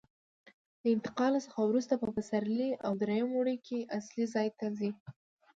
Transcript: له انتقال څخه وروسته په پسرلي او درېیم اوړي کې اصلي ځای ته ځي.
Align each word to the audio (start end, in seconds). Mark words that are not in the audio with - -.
له 0.81 0.87
انتقال 0.95 1.33
څخه 1.45 1.59
وروسته 1.63 1.93
په 2.01 2.07
پسرلي 2.15 2.69
او 2.85 2.91
درېیم 3.01 3.29
اوړي 3.33 3.55
کې 3.67 3.89
اصلي 3.97 4.25
ځای 4.33 4.47
ته 4.57 4.65
ځي. 4.77 4.91